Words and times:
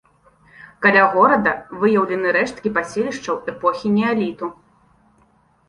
Каля 0.85 1.03
горада 1.15 1.53
выяўлены 1.83 2.27
рэшткі 2.39 2.73
паселішчаў 2.79 3.35
эпохі 3.55 3.87
неаліту. 4.01 4.53